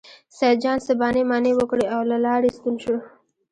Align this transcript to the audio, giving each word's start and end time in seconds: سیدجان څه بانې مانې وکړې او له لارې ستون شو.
سیدجان 0.37 0.77
څه 0.85 0.93
بانې 0.99 1.23
مانې 1.29 1.51
وکړې 1.55 1.85
او 1.95 2.01
له 2.11 2.17
لارې 2.25 2.49
ستون 2.57 2.75
شو. 2.83 2.97